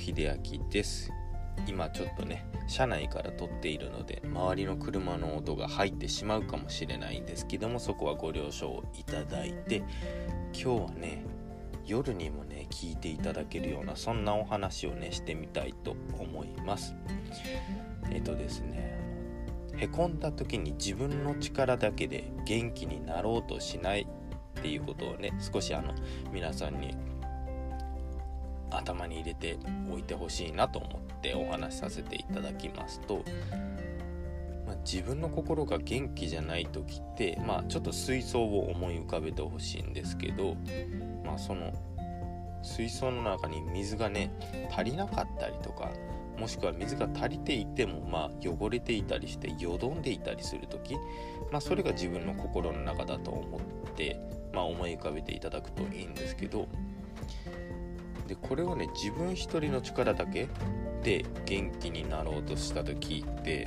[0.00, 1.12] 秀明です。
[1.66, 9.82] 今ちょっとね車内から撮っているので周りの車の音が入ってしまうかもしれないんですけどもそこはご了承いただいて
[10.54, 11.22] 今日はね
[11.84, 16.94] 夜にもね聞いていただけるようなそんなお話をねしてみたいと思います。
[18.10, 18.98] えっとですね
[19.76, 24.06] へこんだ時に自分の力だけで元気になろうとしない
[24.58, 25.92] っていうことをね少しあの
[26.32, 26.96] 皆さんに
[28.70, 29.58] 頭に入れて
[29.92, 33.24] おいてほしいなと思ってお話しさせていただきますと、
[34.66, 40.56] まあ、自分の心が元気じゃない時って、まあ、ちょっと水槽を思い浮かべてほしいんですけど、
[41.24, 41.72] まあ、その
[42.62, 44.30] 水槽の中に水がね
[44.70, 45.90] 足りなかったりとか
[46.38, 50.94] もしくは水が足りていても、まあ、汚れていたりしてよどんでいたりする時、
[51.52, 54.18] まあ、それが自分の心の中だと思って、
[54.54, 56.66] まあ、思い浮かべていただくといいんですけど
[58.30, 60.46] でこれをね自分一人の力だけ
[61.02, 63.66] で元気になろうとした時って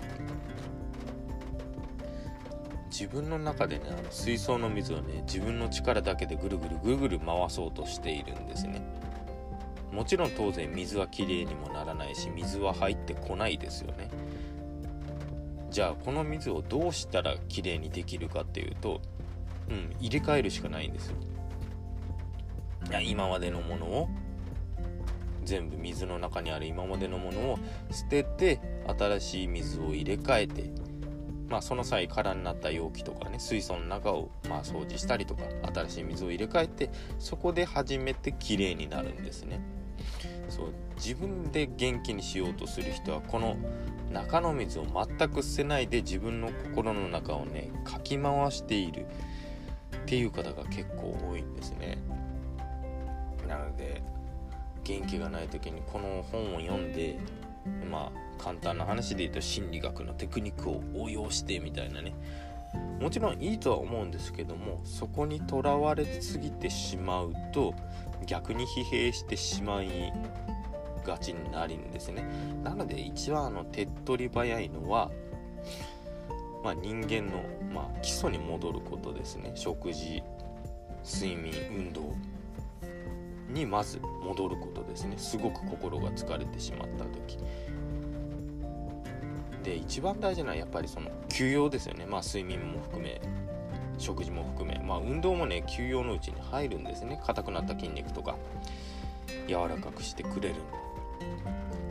[2.89, 8.81] 自分の中でねあの水槽の水をね自分の力だけでぐるぐるぐるぐる回そうとしているんですね。
[9.91, 14.09] もちろん当然水はきれいにもならないし水は入ってこないですよね。
[15.71, 19.01] じゃあこの水をどうしたらきれいにできるかっていうと
[19.69, 21.17] うん入れ替えるしかないんですよ。
[22.89, 24.09] いや今までのものを
[25.43, 27.59] 全部水の中にある今までのものを
[27.91, 28.59] 捨てて
[28.97, 30.71] 新しい水を入れ替えて
[31.49, 39.61] まあその際空になった容器とかね水槽の中をまあ掃除したりとか新しい水を入れ替えてそこで初めてきれいになるんですね。
[40.49, 43.57] そう自分で元気にしようとする人はこの
[44.11, 49.05] 中の水を全く捨てないで自分の心の中をねかき回している
[49.95, 51.97] っていう方が結構多いんですね。
[53.47, 54.03] なので
[54.83, 57.17] 元気がない時にこの本を読んで
[57.89, 62.13] まあ簡単な話で言うと心理学のテクニックを応用してみたいなね。
[62.99, 67.73] もちろんいいとは思うんですけどもそこにとらわれすぎてしまうと
[68.25, 70.11] 逆に疲弊してしまい
[71.05, 72.25] がちになるんですね。
[72.63, 75.11] なので一番あの手っ取り早いのは、
[76.63, 77.43] まあ、人間の、
[77.73, 79.51] まあ、基礎に戻ることですね。
[79.55, 80.23] 食事
[81.03, 82.15] 睡眠運動。
[83.53, 85.15] にまず戻ることですね。
[85.17, 87.37] すごく心が疲れてしまった時。
[89.63, 92.05] で一番大事なのはやっぱりその休養ですよね。
[92.05, 93.21] まあ睡眠も含め
[93.97, 94.79] 食事も含め。
[94.79, 97.21] まあ運動もね休養のうちに入るんですね。
[97.25, 98.35] 硬くなった筋肉とか
[99.47, 100.55] 柔らかくしてくれる。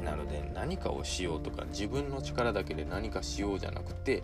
[0.05, 4.23] なので何かをしようとか自分の力だけで何かしようじゃなくて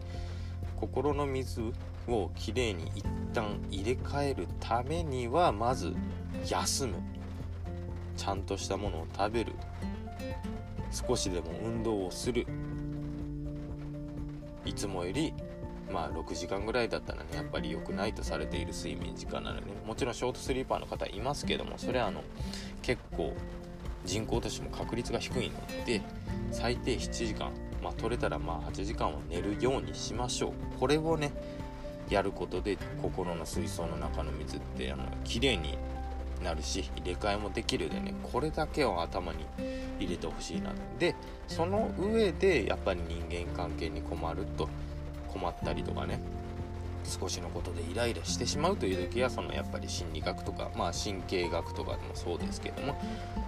[0.77, 1.63] 心の水
[2.09, 5.95] をきれいに一旦入れ替えるためにはまず
[6.47, 6.97] 休む。
[8.19, 9.53] ちゃんとしたものを食べる。
[10.91, 12.47] 少しでも運動をする。
[14.67, 15.33] いつもより
[15.91, 22.23] まあ6時間ぐらいだったらねやっぱり良くないとされている睡眠時間なので、もちろんショートスリーパーの方いますけどもそれはあの
[22.83, 23.33] 結構
[24.05, 26.03] 人口としても確率が低いので
[26.51, 27.51] 最低7時間
[27.83, 30.53] まあ取れたらまあ8時間は寝るようにしましょう。
[30.79, 31.33] これをね
[32.11, 35.79] やることで心の水槽の中の水ってあの綺麗に
[36.43, 38.15] なるし入れ替えもできるでね。
[38.33, 39.47] これだけを頭に
[39.99, 41.15] 入れてほしいなで
[41.47, 44.69] その上でやっぱり人間関係に困ると
[45.29, 46.21] 困ったりとかね
[47.05, 53.01] 少しのことでイライラしてしまうという時はそのやっぱり心理学とか、まあ、神経学とかでもそうですけども、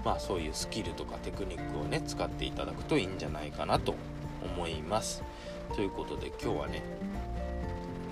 [0.05, 3.95] まあ、そういうスキルとかテクニックをね使っていただくといいんじゃないかなと
[4.43, 5.23] 思います。
[5.75, 6.83] ということで今日はね、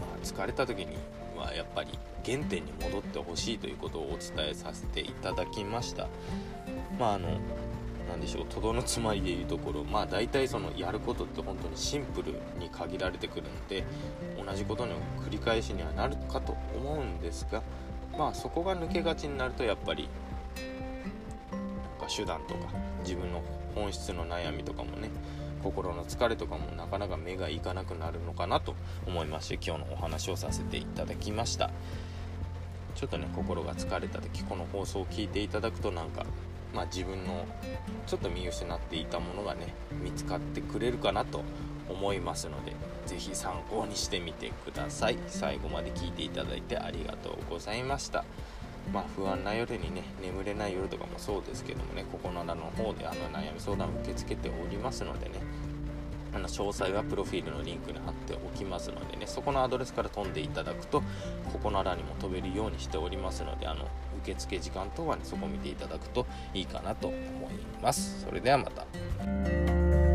[0.00, 0.98] まあ、疲れた時に
[1.38, 6.08] はやっぱり原点に戻ってほしいということをお伝えさせていただきました。
[6.98, 7.28] まああの
[8.08, 13.84] 何でしょうとどのつまりでいうところまあ大体そのやることって本当にシンプルに限られてくるので
[14.42, 14.94] 同じことの
[15.26, 17.62] 繰り返しにはなるかと思うんですが
[18.16, 20.08] まあそこが抜けがちになるとやっぱり
[21.52, 23.42] なんか手段とか自分の
[23.78, 25.10] 本質の悩みとかもね
[25.62, 28.74] 心の疲れとかもなかなか目がいかなくなるのかなと
[29.06, 31.70] 思いまして今日のお話をさせていただきました。
[32.94, 36.26] ちょっとね心が疲れた時この放送を聞いていただくとなんか
[36.74, 37.46] まあ、自分の
[38.06, 39.72] ちょっと見失っていたものがね
[40.02, 41.42] 見つかってくれるかなと
[41.88, 42.74] 思いますので
[43.06, 45.18] 是非参考にしてみてください。
[45.28, 48.24] 最後まで聞いていただいてありがとうございました。
[48.92, 55.34] まあ、不安な夜にね眠れない夜とかもそうですけどもねここのらの方であの悩み相談を受け付けておりますのでね
[56.34, 61.02] あの詳細はプロフィールのリンクに貼っておきますのでねそこのアドレスから飛んでいただくと
[61.52, 63.86] ここならにも飛べるようにしておりますのであの
[64.22, 67.20] 受付時間等はねそこを見ていただくといいかなと思い
[67.82, 68.24] ます。
[68.24, 70.07] それではまた。